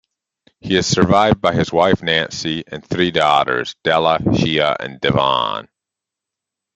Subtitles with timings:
[0.59, 5.67] He is survived by his wife Nancy and three daughters Della, Shea, and Devon.